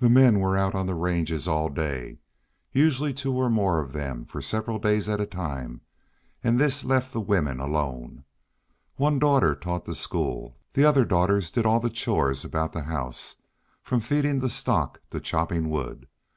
[0.00, 2.18] The men were out on the ranges all day,
[2.72, 5.82] usually two or more of them for several days at a time,
[6.42, 8.24] and this left the women alone.
[8.96, 13.36] One daughter taught the school, the other daughters did all the chores about the house,
[13.84, 16.08] from feeding the stock to chopping wood.